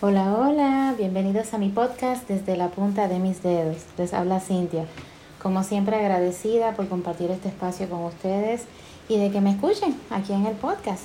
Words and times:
Hola, 0.00 0.32
hola, 0.32 0.94
bienvenidos 0.96 1.52
a 1.54 1.58
mi 1.58 1.70
podcast 1.70 2.28
desde 2.28 2.56
la 2.56 2.68
punta 2.68 3.08
de 3.08 3.18
mis 3.18 3.42
dedos. 3.42 3.78
Les 3.96 4.14
habla 4.14 4.38
Cintia. 4.38 4.84
Como 5.42 5.64
siempre 5.64 5.96
agradecida 5.96 6.76
por 6.76 6.88
compartir 6.88 7.32
este 7.32 7.48
espacio 7.48 7.88
con 7.88 8.04
ustedes 8.04 8.66
y 9.08 9.18
de 9.18 9.32
que 9.32 9.40
me 9.40 9.50
escuchen 9.50 9.96
aquí 10.10 10.32
en 10.32 10.46
el 10.46 10.54
podcast. 10.54 11.02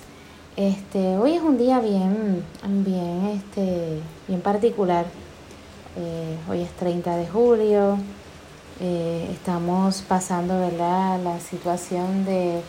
Este, 0.58 1.18
hoy 1.18 1.34
es 1.34 1.42
un 1.42 1.58
día 1.58 1.79
bien, 1.79 2.46
bien, 2.86 3.26
este, 3.34 4.00
bien 4.27 4.41
particular. 4.41 5.07
Eh, 5.98 6.38
hoy 6.48 6.62
es 6.62 6.70
30 6.73 7.18
de 7.18 7.28
julio. 7.28 7.98
Eh, 8.80 9.28
estamos 9.32 10.04
pasando, 10.04 10.60
¿verdad? 10.60 11.20
La 11.23 11.39
situación 11.39 12.25
de 12.25 12.62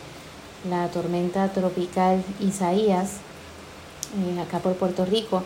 la 0.70 0.88
tormenta 0.88 1.52
tropical 1.52 2.24
Isaías 2.40 3.18
eh, 4.16 4.40
acá 4.40 4.60
por 4.60 4.72
Puerto 4.76 5.04
Rico. 5.04 5.42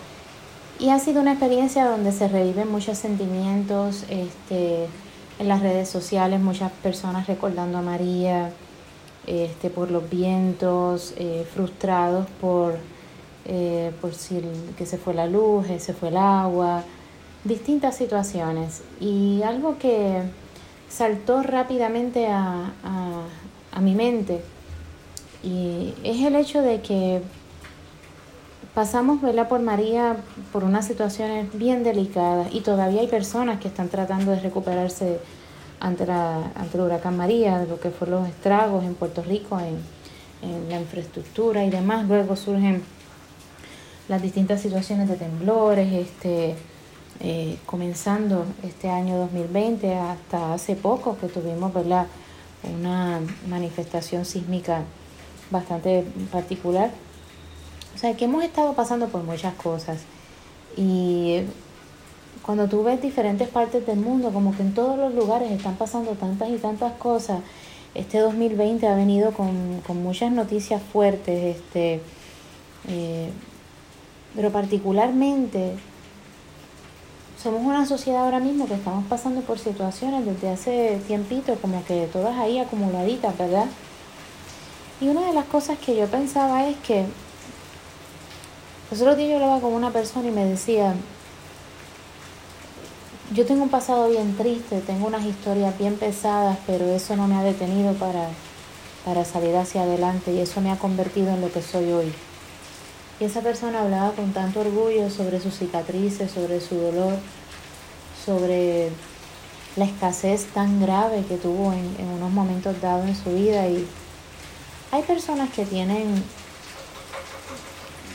Y 0.79 0.91
ha 0.91 0.99
sido 0.99 1.21
una 1.21 1.33
experiencia 1.33 1.87
donde 1.87 2.13
se 2.13 2.29
reviven 2.29 2.71
muchos 2.71 2.99
sentimientos 2.99 4.05
este, 4.09 4.87
en 5.39 5.49
las 5.49 5.61
redes 5.61 5.89
sociales, 5.89 6.41
muchas 6.41 6.71
personas 6.71 7.27
recordando 7.27 7.79
a 7.79 7.83
María 7.83 8.53
este, 9.27 9.71
por 9.71 9.91
los 9.91 10.09
vientos, 10.09 11.15
eh, 11.17 11.45
frustrados 11.53 12.29
por, 12.41 12.77
eh, 13.45 13.91
por 14.01 14.15
si 14.15 14.41
que 14.77 14.87
se 14.87 14.99
fue 14.99 15.15
la 15.15 15.27
luz, 15.27 15.69
eh, 15.69 15.81
se 15.81 15.95
fue 15.95 16.11
el 16.11 16.17
agua, 16.17 16.85
distintas 17.43 17.97
situaciones. 17.97 18.83
Y 19.01 19.43
algo 19.43 19.79
que 19.79 20.23
saltó 20.89 21.43
rápidamente 21.43 22.29
a, 22.29 22.73
a, 22.85 23.23
a 23.73 23.81
mi 23.81 23.95
mente 23.95 24.43
y 25.43 25.95
es 26.03 26.25
el 26.25 26.35
hecho 26.35 26.63
de 26.63 26.81
que 26.81 27.21
Pasamos 28.79 29.21
¿verdad? 29.21 29.49
por 29.49 29.59
María 29.59 30.19
por 30.53 30.63
unas 30.63 30.87
situaciones 30.87 31.49
bien 31.53 31.83
delicadas 31.83 32.55
y 32.55 32.61
todavía 32.61 33.01
hay 33.01 33.09
personas 33.09 33.59
que 33.59 33.67
están 33.67 33.89
tratando 33.89 34.31
de 34.31 34.39
recuperarse 34.39 35.19
ante, 35.81 36.07
la, 36.07 36.53
ante 36.55 36.79
el 36.79 36.85
huracán 36.85 37.17
María, 37.17 37.59
de 37.59 37.67
lo 37.67 37.81
que 37.81 37.91
fueron 37.91 38.21
los 38.21 38.29
estragos 38.29 38.85
en 38.85 38.95
Puerto 38.95 39.21
Rico, 39.25 39.59
en, 39.59 39.83
en 40.49 40.69
la 40.69 40.79
infraestructura 40.79 41.65
y 41.65 41.71
demás. 41.71 42.07
Luego 42.07 42.37
surgen 42.37 42.85
las 44.07 44.23
distintas 44.23 44.61
situaciones 44.61 45.09
de 45.09 45.17
temblores, 45.17 45.93
este, 45.93 46.55
eh, 47.19 47.59
comenzando 47.67 48.45
este 48.63 48.91
año 48.91 49.19
2020 49.19 49.93
hasta 49.97 50.55
hace 50.55 50.77
poco 50.77 51.19
que 51.19 51.27
tuvimos 51.27 51.75
¿verdad? 51.75 52.07
una 52.63 53.19
manifestación 53.49 54.25
sísmica 54.25 54.85
bastante 55.51 56.05
particular 56.31 56.93
o 57.99 58.01
sea, 58.01 58.17
que 58.17 58.27
hemos 58.27 58.45
estado 58.45 58.75
pasando 58.75 59.09
por 59.09 59.25
muchas 59.25 59.55
cosas. 59.55 59.99
Y 60.77 61.41
cuando 62.43 62.69
tú 62.69 62.85
ves 62.85 63.03
diferentes 63.03 63.49
partes 63.49 63.85
del 63.87 63.99
mundo, 63.99 64.31
como 64.31 64.57
que 64.57 64.63
en 64.63 64.73
todos 64.73 64.97
los 64.97 65.13
lugares 65.13 65.51
están 65.51 65.75
pasando 65.75 66.13
tantas 66.13 66.49
y 66.49 66.59
tantas 66.59 66.93
cosas, 66.93 67.41
este 67.97 68.21
2020 68.21 68.87
ha 68.87 68.95
venido 68.95 69.33
con, 69.33 69.83
muchas 70.01 70.31
noticias 70.31 70.81
fuertes, 70.93 71.57
este, 71.57 72.01
eh, 72.87 73.31
pero 74.37 74.53
particularmente 74.53 75.73
somos 77.43 77.63
una 77.63 77.85
sociedad 77.85 78.27
ahora 78.27 78.39
mismo 78.39 78.69
que 78.69 78.75
estamos 78.75 79.07
pasando 79.09 79.41
por 79.41 79.59
situaciones 79.59 80.25
desde 80.25 80.51
hace 80.51 81.01
tiempito, 81.09 81.57
como 81.57 81.85
que 81.85 82.07
todas 82.13 82.39
ahí 82.39 82.61
acumuladitas, 82.61 83.37
¿verdad? 83.37 83.67
Y 85.01 85.09
una 85.09 85.27
de 85.27 85.33
las 85.33 85.47
cosas 85.47 85.79
que 85.81 85.97
yo 85.97 86.07
pensaba 86.07 86.69
es 86.69 86.77
que 86.77 87.05
los 88.91 89.01
otros 89.01 89.17
días 89.17 89.31
yo 89.31 89.37
hablaba 89.37 89.61
con 89.61 89.73
una 89.73 89.91
persona 89.91 90.29
y 90.29 90.31
me 90.31 90.45
decía, 90.45 90.95
yo 93.35 93.45
tengo 93.45 93.63
un 93.63 93.69
pasado 93.69 94.09
bien 94.09 94.37
triste, 94.37 94.81
tengo 94.81 95.07
unas 95.07 95.25
historias 95.27 95.77
bien 95.79 95.97
pesadas, 95.97 96.59
pero 96.67 96.87
eso 96.87 97.15
no 97.15 97.29
me 97.29 97.37
ha 97.37 97.43
detenido 97.43 97.93
para, 97.95 98.29
para 99.05 99.27
salir 99.27 99.55
hacia 99.57 99.83
adelante 99.83 100.33
y 100.33 100.41
eso 100.41 100.63
me 100.63 100.71
ha 100.71 100.79
convertido 100.79 101.29
en 101.29 101.43
lo 101.43 101.53
que 101.53 101.61
soy 101.61 101.93
hoy. 101.93 102.13
Y 103.21 103.25
esa 103.25 103.43
persona 103.43 103.83
hablaba 103.83 104.13
con 104.13 104.33
tanto 104.33 104.61
orgullo 104.61 105.11
sobre 105.11 105.41
sus 105.41 105.59
cicatrices, 105.59 106.31
sobre 106.31 106.61
su 106.61 106.77
dolor, 106.77 107.15
sobre 108.25 108.91
la 109.77 109.85
escasez 109.85 110.47
tan 110.55 110.81
grave 110.81 111.25
que 111.29 111.37
tuvo 111.37 111.73
en, 111.73 111.97
en 111.99 112.09
unos 112.09 112.31
momentos 112.31 112.81
dados 112.81 113.07
en 113.07 113.17
su 113.17 113.31
vida. 113.35 113.67
Y 113.69 113.87
hay 114.93 115.03
personas 115.03 115.51
que 115.51 115.67
tienen 115.67 116.23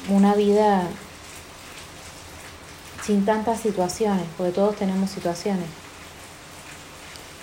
una 0.09 0.35
vida 0.35 0.87
sin 3.05 3.25
tantas 3.25 3.59
situaciones, 3.59 4.25
porque 4.37 4.53
todos 4.53 4.75
tenemos 4.75 5.09
situaciones. 5.09 5.65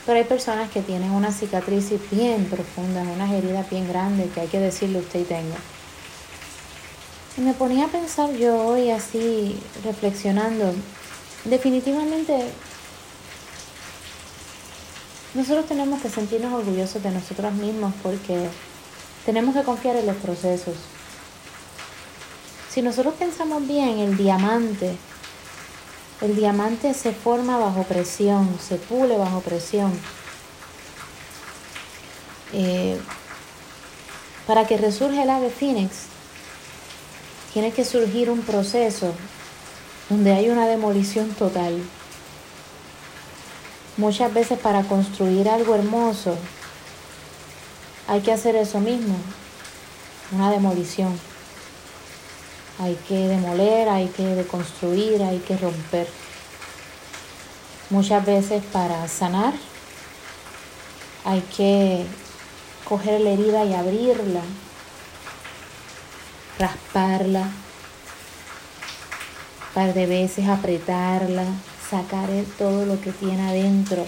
Pero 0.06 0.18
hay 0.18 0.24
personas 0.24 0.70
que 0.70 0.82
tienen 0.82 1.10
una 1.10 1.32
cicatriz 1.32 1.90
bien 2.10 2.46
profunda, 2.46 3.02
unas 3.02 3.30
heridas 3.30 3.68
bien 3.68 3.86
grandes 3.86 4.32
que 4.32 4.40
hay 4.40 4.48
que 4.48 4.58
decirle 4.58 4.98
usted 5.00 5.20
y 5.20 5.24
tenga. 5.24 5.56
Y 7.36 7.42
me 7.42 7.52
ponía 7.52 7.86
a 7.86 7.88
pensar 7.88 8.32
yo 8.32 8.56
hoy 8.66 8.90
así, 8.90 9.60
reflexionando, 9.84 10.72
definitivamente 11.44 12.46
nosotros 15.34 15.66
tenemos 15.66 16.02
que 16.02 16.08
sentirnos 16.08 16.52
orgullosos 16.52 17.02
de 17.02 17.10
nosotros 17.12 17.52
mismos 17.52 17.94
porque 18.02 18.48
tenemos 19.24 19.54
que 19.54 19.62
confiar 19.62 19.96
en 19.96 20.06
los 20.06 20.16
procesos. 20.16 20.74
Si 22.72 22.82
nosotros 22.82 23.14
pensamos 23.14 23.66
bien, 23.66 23.98
el 23.98 24.16
diamante, 24.16 24.96
el 26.20 26.36
diamante 26.36 26.94
se 26.94 27.12
forma 27.12 27.58
bajo 27.58 27.82
presión, 27.82 28.56
se 28.60 28.76
pule 28.76 29.18
bajo 29.18 29.40
presión. 29.40 29.92
Eh, 32.52 32.96
para 34.46 34.68
que 34.68 34.76
resurja 34.76 35.24
el 35.24 35.30
ave 35.30 35.50
Phoenix, 35.50 36.02
tiene 37.52 37.72
que 37.72 37.84
surgir 37.84 38.30
un 38.30 38.42
proceso 38.42 39.14
donde 40.08 40.32
hay 40.32 40.48
una 40.48 40.68
demolición 40.68 41.30
total. 41.30 41.82
Muchas 43.96 44.32
veces 44.32 44.60
para 44.60 44.84
construir 44.84 45.48
algo 45.48 45.74
hermoso 45.74 46.36
hay 48.06 48.20
que 48.20 48.32
hacer 48.32 48.54
eso 48.54 48.78
mismo, 48.78 49.16
una 50.30 50.52
demolición. 50.52 51.18
Hay 52.80 52.96
que 53.06 53.28
demoler, 53.28 53.88
hay 53.88 54.08
que 54.08 54.24
deconstruir, 54.24 55.22
hay 55.22 55.38
que 55.38 55.56
romper. 55.56 56.08
Muchas 57.90 58.24
veces 58.24 58.62
para 58.72 59.06
sanar 59.06 59.54
hay 61.24 61.40
que 61.56 62.04
coger 62.84 63.20
la 63.20 63.30
herida 63.30 63.64
y 63.64 63.74
abrirla, 63.74 64.42
rasparla, 66.58 67.42
un 67.42 67.50
par 69.74 69.92
de 69.92 70.06
veces 70.06 70.48
apretarla, 70.48 71.44
sacar 71.90 72.28
todo 72.58 72.86
lo 72.86 73.00
que 73.00 73.12
tiene 73.12 73.48
adentro. 73.48 74.06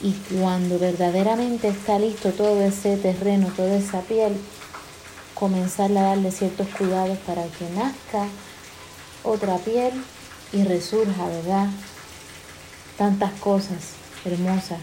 Y 0.00 0.12
cuando 0.34 0.78
verdaderamente 0.78 1.68
está 1.68 1.98
listo 1.98 2.32
todo 2.32 2.60
ese 2.60 2.96
terreno, 2.96 3.48
toda 3.56 3.76
esa 3.76 4.00
piel, 4.00 4.36
comenzar 5.34 5.90
a 5.90 6.02
darle 6.02 6.30
ciertos 6.30 6.68
cuidados 6.68 7.18
para 7.18 7.44
que 7.44 7.68
nazca 7.70 8.26
otra 9.22 9.56
piel 9.58 9.92
y 10.52 10.62
resurja, 10.64 11.26
¿verdad? 11.26 11.68
Tantas 12.96 13.32
cosas 13.40 13.94
hermosas 14.24 14.78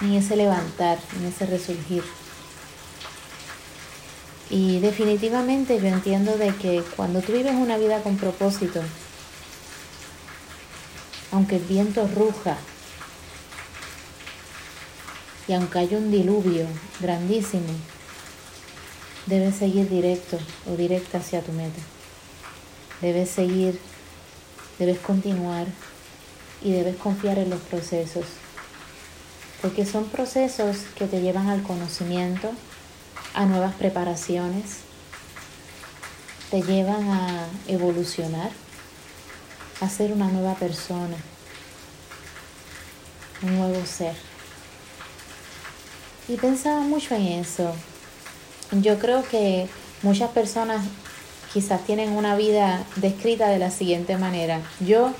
en 0.00 0.14
ese 0.14 0.36
levantar, 0.36 0.98
en 1.18 1.26
ese 1.26 1.46
resurgir. 1.46 2.02
Y 4.50 4.80
definitivamente 4.80 5.78
yo 5.78 5.86
entiendo 5.86 6.36
de 6.38 6.54
que 6.54 6.82
cuando 6.96 7.20
tú 7.20 7.32
vives 7.32 7.54
una 7.54 7.76
vida 7.76 8.02
con 8.02 8.16
propósito, 8.16 8.80
aunque 11.32 11.56
el 11.56 11.64
viento 11.64 12.08
ruja 12.08 12.56
y 15.46 15.52
aunque 15.52 15.78
haya 15.78 15.98
un 15.98 16.10
diluvio 16.10 16.66
grandísimo, 17.00 17.74
debes 19.28 19.56
seguir 19.56 19.88
directo 19.88 20.38
o 20.66 20.76
directa 20.76 21.18
hacia 21.18 21.42
tu 21.42 21.52
meta. 21.52 21.80
Debes 23.00 23.30
seguir, 23.30 23.78
debes 24.78 24.98
continuar 24.98 25.66
y 26.62 26.72
debes 26.72 26.96
confiar 26.96 27.38
en 27.38 27.50
los 27.50 27.60
procesos. 27.60 28.24
Porque 29.60 29.84
son 29.84 30.06
procesos 30.06 30.78
que 30.96 31.06
te 31.06 31.20
llevan 31.20 31.48
al 31.48 31.62
conocimiento, 31.62 32.52
a 33.34 33.44
nuevas 33.44 33.74
preparaciones, 33.74 34.78
te 36.50 36.62
llevan 36.62 37.10
a 37.10 37.46
evolucionar, 37.66 38.50
a 39.80 39.88
ser 39.88 40.12
una 40.12 40.28
nueva 40.28 40.54
persona, 40.54 41.16
un 43.42 43.58
nuevo 43.58 43.84
ser. 43.84 44.16
Y 46.28 46.36
pensaba 46.36 46.80
mucho 46.80 47.14
en 47.14 47.26
eso, 47.26 47.74
yo 48.72 48.98
creo 48.98 49.22
que 49.22 49.66
muchas 50.02 50.30
personas 50.30 50.84
quizás 51.52 51.84
tienen 51.84 52.12
una 52.12 52.36
vida 52.36 52.84
descrita 52.96 53.48
de 53.48 53.58
la 53.58 53.70
siguiente 53.70 54.16
manera. 54.16 54.60
Yo 54.80 55.12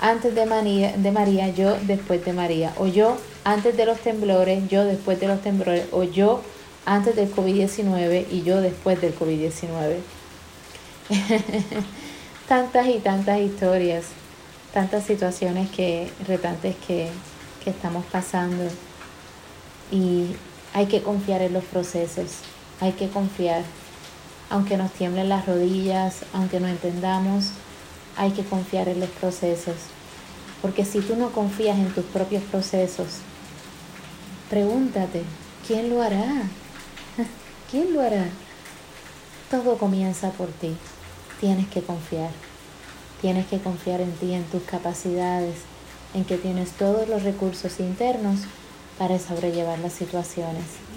antes 0.00 0.34
de 0.34 0.46
María, 0.46 0.96
de 0.96 1.10
María, 1.10 1.48
yo 1.48 1.76
después 1.82 2.24
de 2.24 2.32
María. 2.32 2.72
O 2.78 2.86
yo 2.86 3.18
antes 3.44 3.76
de 3.76 3.86
los 3.86 3.98
temblores, 4.00 4.68
yo 4.68 4.84
después 4.84 5.20
de 5.20 5.28
los 5.28 5.42
temblores. 5.42 5.86
O 5.92 6.04
yo 6.04 6.42
antes 6.86 7.16
del 7.16 7.32
COVID-19 7.34 8.26
y 8.30 8.42
yo 8.42 8.60
después 8.60 9.00
del 9.00 9.16
COVID-19. 9.18 9.96
tantas 12.48 12.88
y 12.88 12.98
tantas 12.98 13.40
historias, 13.40 14.06
tantas 14.72 15.04
situaciones 15.04 15.70
que, 15.70 16.10
retantes 16.26 16.76
que, 16.86 17.08
que 17.62 17.70
estamos 17.70 18.04
pasando. 18.06 18.64
Y 19.90 20.28
hay 20.72 20.86
que 20.86 21.02
confiar 21.02 21.42
en 21.42 21.52
los 21.52 21.64
procesos, 21.64 22.26
hay 22.80 22.92
que 22.92 23.08
confiar. 23.08 23.62
Aunque 24.48 24.76
nos 24.76 24.90
tiemblen 24.92 25.28
las 25.28 25.46
rodillas, 25.46 26.24
aunque 26.32 26.58
no 26.58 26.66
entendamos, 26.66 27.50
hay 28.16 28.32
que 28.32 28.44
confiar 28.44 28.88
en 28.88 29.00
los 29.00 29.10
procesos. 29.10 29.76
Porque 30.60 30.84
si 30.84 31.00
tú 31.00 31.16
no 31.16 31.30
confías 31.30 31.78
en 31.78 31.92
tus 31.94 32.04
propios 32.06 32.42
procesos, 32.44 33.18
pregúntate, 34.48 35.22
¿quién 35.66 35.90
lo 35.90 36.02
hará? 36.02 36.42
¿Quién 37.70 37.94
lo 37.94 38.00
hará? 38.00 38.26
Todo 39.50 39.78
comienza 39.78 40.30
por 40.32 40.48
ti. 40.48 40.76
Tienes 41.40 41.68
que 41.68 41.82
confiar. 41.82 42.30
Tienes 43.20 43.46
que 43.46 43.58
confiar 43.58 44.00
en 44.00 44.12
ti, 44.12 44.34
en 44.34 44.44
tus 44.44 44.62
capacidades, 44.62 45.56
en 46.14 46.24
que 46.24 46.36
tienes 46.36 46.72
todos 46.72 47.08
los 47.08 47.22
recursos 47.22 47.78
internos 47.78 48.40
para 48.98 49.18
sobrellevar 49.18 49.78
las 49.78 49.92
situaciones. 49.92 50.89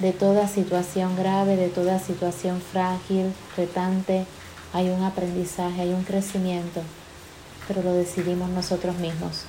De 0.00 0.12
toda 0.12 0.46
situación 0.46 1.16
grave, 1.16 1.56
de 1.56 1.68
toda 1.68 1.98
situación 1.98 2.60
frágil, 2.60 3.32
retante, 3.56 4.26
hay 4.72 4.90
un 4.90 5.02
aprendizaje, 5.02 5.82
hay 5.82 5.92
un 5.92 6.04
crecimiento, 6.04 6.82
pero 7.66 7.82
lo 7.82 7.92
decidimos 7.94 8.48
nosotros 8.50 8.96
mismos. 8.98 9.44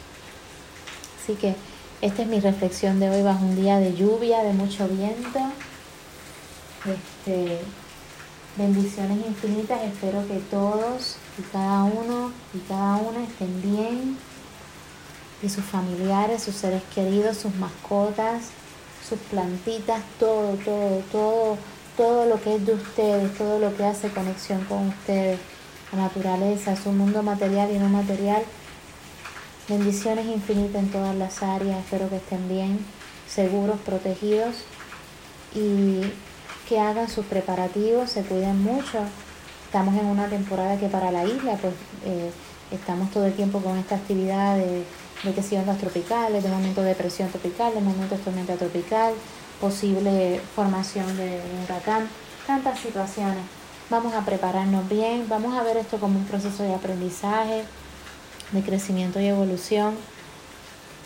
Así 1.22 1.34
que 1.36 1.56
esta 2.02 2.22
es 2.22 2.28
mi 2.30 2.40
reflexión 2.40 3.00
de 3.00 3.10
hoy 3.10 3.22
bajo 3.22 3.44
un 3.44 3.56
día 3.56 3.78
de 3.78 3.94
lluvia, 3.94 4.42
de 4.44 4.54
mucho 4.54 4.88
viento. 4.88 5.40
Este, 6.86 7.60
bendiciones 8.56 9.26
infinitas. 9.28 9.82
Espero 9.84 10.26
que 10.26 10.40
todos 10.50 11.18
y 11.38 11.42
cada 11.52 11.84
uno 11.84 12.32
y 12.54 12.60
cada 12.70 12.96
una 12.96 13.22
estén 13.22 13.62
bien. 13.62 14.18
Y 15.44 15.50
sus 15.50 15.66
familiares, 15.66 16.42
sus 16.42 16.56
seres 16.56 16.82
queridos, 16.96 17.38
sus 17.38 17.54
mascotas, 17.56 18.52
sus 19.10 19.20
plantitas, 19.32 20.02
todo, 20.20 20.54
todo, 20.64 21.02
todo, 21.12 21.58
todo 21.98 22.26
lo 22.26 22.40
que 22.42 22.56
es 22.56 22.66
de 22.66 22.74
ustedes, 22.74 23.38
todo 23.38 23.60
lo 23.60 23.76
que 23.76 23.84
hace 23.84 24.10
conexión 24.10 24.64
con 24.66 24.90
ustedes. 24.90 25.40
La 25.92 26.04
naturaleza, 26.04 26.76
su 26.76 26.92
mundo 26.92 27.24
material 27.24 27.72
y 27.72 27.80
no 27.80 27.90
material. 27.90 28.44
Bendiciones 29.68 30.28
infinitas 30.28 30.84
en 30.84 30.92
todas 30.92 31.16
las 31.16 31.42
áreas. 31.42 31.80
Espero 31.80 32.10
que 32.10 32.18
estén 32.18 32.48
bien, 32.48 32.80
seguros, 33.28 33.80
protegidos 33.80 34.56
y 35.56 36.02
que 36.68 36.80
hagan 36.80 37.10
sus 37.10 37.26
preparativos, 37.26 38.12
se 38.12 38.22
cuiden 38.22 38.62
mucho. 38.62 39.00
Estamos 39.66 39.96
en 39.96 40.06
una 40.06 40.28
temporada 40.28 40.78
que 40.80 40.88
para 40.88 41.12
la 41.12 41.26
isla, 41.26 41.56
pues 41.58 41.74
eh, 42.06 42.32
estamos 42.72 43.10
todo 43.12 43.26
el 43.26 43.34
tiempo 43.34 43.60
con 43.60 43.78
esta 43.78 43.96
actividad 43.96 44.58
de, 44.58 44.84
de 45.24 45.34
que 45.34 45.44
si 45.44 45.56
ondas 45.56 45.78
tropicales, 45.78 46.44
de 46.44 46.50
momento 46.50 46.82
de 46.82 46.96
presión 46.96 47.30
tropical, 47.30 47.74
de 47.74 47.82
momento 47.82 48.16
de 48.16 48.24
tormenta 48.24 48.56
tropical, 48.56 49.14
posible 49.60 50.40
formación 50.56 51.18
de 51.18 51.42
huracán, 51.64 52.08
tantas 52.48 52.80
situaciones. 52.80 53.44
Vamos 53.90 54.14
a 54.14 54.24
prepararnos 54.24 54.88
bien, 54.88 55.26
vamos 55.28 55.58
a 55.58 55.64
ver 55.64 55.78
esto 55.78 56.00
como 56.00 56.20
un 56.20 56.26
proceso 56.26 56.64
de 56.64 56.74
aprendizaje, 56.74 57.64
de 58.52 58.62
crecimiento 58.62 59.20
y 59.20 59.28
evolución 59.28 59.96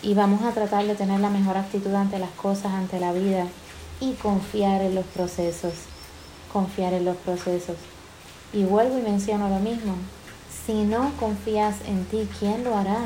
y 0.02 0.14
vamos 0.14 0.42
a 0.42 0.52
tratar 0.52 0.86
de 0.86 0.94
tener 0.94 1.20
la 1.20 1.30
mejor 1.30 1.56
actitud 1.56 1.94
ante 1.94 2.18
las 2.18 2.30
cosas, 2.30 2.72
ante 2.72 3.00
la 3.00 3.12
vida 3.12 3.46
y 4.00 4.12
confiar 4.14 4.82
en 4.82 4.94
los 4.94 5.06
procesos, 5.06 5.72
confiar 6.52 6.92
en 6.92 7.06
los 7.06 7.16
procesos. 7.16 7.76
Y 8.52 8.64
vuelvo 8.64 8.98
y 8.98 9.02
menciono 9.02 9.48
lo 9.48 9.58
mismo, 9.58 9.94
si 10.66 10.84
no 10.84 11.10
confías 11.18 11.76
en 11.86 12.04
ti, 12.04 12.28
¿quién 12.38 12.64
lo 12.64 12.76
hará? 12.76 12.98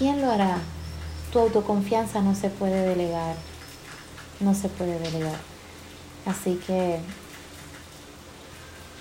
¿Quién 0.00 0.22
lo 0.22 0.30
hará? 0.30 0.56
Tu 1.30 1.38
autoconfianza 1.38 2.22
no 2.22 2.34
se 2.34 2.48
puede 2.48 2.88
delegar, 2.88 3.36
no 4.40 4.54
se 4.54 4.70
puede 4.70 4.98
delegar. 4.98 5.38
Así 6.24 6.58
que 6.66 7.00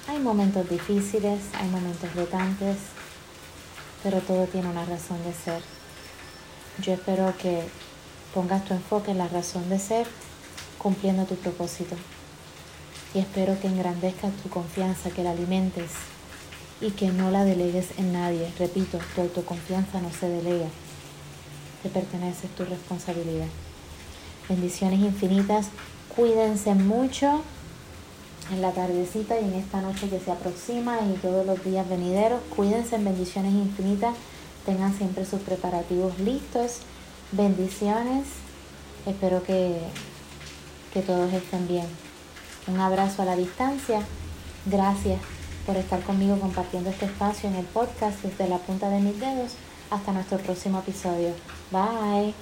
hay 0.09 0.19
momentos 0.19 0.69
difíciles, 0.69 1.39
hay 1.53 1.69
momentos 1.69 2.13
retantes, 2.15 2.75
pero 4.03 4.19
todo 4.19 4.45
tiene 4.47 4.67
una 4.67 4.83
razón 4.83 5.23
de 5.23 5.31
ser. 5.31 5.61
Yo 6.81 6.91
espero 6.91 7.33
que 7.37 7.63
pongas 8.33 8.65
tu 8.65 8.73
enfoque 8.73 9.11
en 9.11 9.19
la 9.19 9.29
razón 9.29 9.69
de 9.69 9.79
ser 9.79 10.05
cumpliendo 10.77 11.23
tu 11.23 11.35
propósito. 11.35 11.95
Y 13.13 13.19
espero 13.19 13.57
que 13.61 13.67
engrandezcas 13.67 14.33
tu 14.43 14.49
confianza, 14.49 15.11
que 15.11 15.23
la 15.23 15.31
alimentes 15.31 15.91
y 16.81 16.91
que 16.91 17.07
no 17.07 17.31
la 17.31 17.45
delegues 17.45 17.97
en 17.97 18.11
nadie. 18.11 18.51
Repito, 18.59 18.99
tu 19.15 19.21
autoconfianza 19.21 20.01
no 20.01 20.11
se 20.11 20.27
delega. 20.27 20.67
Te 21.83 21.89
pertenece, 21.89 22.47
tu 22.49 22.65
responsabilidad. 22.65 23.47
Bendiciones 24.47 24.99
infinitas. 24.99 25.67
Cuídense 26.15 26.75
mucho 26.75 27.41
en 28.51 28.61
la 28.61 28.71
tardecita 28.71 29.39
y 29.39 29.45
en 29.45 29.53
esta 29.53 29.81
noche 29.81 30.09
que 30.09 30.19
se 30.19 30.31
aproxima 30.31 30.99
y 31.01 31.17
todos 31.19 31.45
los 31.45 31.63
días 31.63 31.87
venideros. 31.87 32.41
Cuídense 32.55 32.95
en 32.95 33.05
bendiciones 33.05 33.53
infinitas. 33.53 34.15
Tengan 34.65 34.97
siempre 34.97 35.25
sus 35.25 35.41
preparativos 35.41 36.19
listos. 36.19 36.79
Bendiciones. 37.31 38.25
Espero 39.05 39.43
que 39.43 39.79
que 40.93 41.01
todos 41.01 41.31
estén 41.33 41.67
bien. 41.67 41.85
Un 42.67 42.79
abrazo 42.79 43.21
a 43.21 43.25
la 43.25 43.35
distancia. 43.35 44.01
Gracias 44.65 45.19
por 45.65 45.75
estar 45.75 46.01
conmigo 46.01 46.39
compartiendo 46.39 46.89
este 46.89 47.05
espacio 47.05 47.49
en 47.49 47.55
el 47.55 47.65
podcast 47.65 48.21
desde 48.23 48.47
la 48.47 48.57
punta 48.57 48.89
de 48.89 48.99
mis 48.99 49.19
dedos. 49.19 49.53
Hasta 49.89 50.11
nuestro 50.11 50.37
próximo 50.37 50.79
episodio. 50.79 51.33
Bye. 51.71 52.33